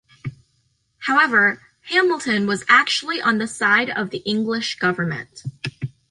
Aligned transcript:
However, 1.01 1.61
Hamilton 1.81 2.47
was 2.47 2.63
actually 2.67 3.21
on 3.21 3.37
the 3.37 3.45
side 3.47 3.91
of 3.91 4.09
the 4.09 4.23
English 4.25 4.79
Government. 4.79 5.43